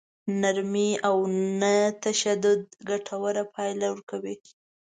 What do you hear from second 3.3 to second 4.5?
پايله ورکوي.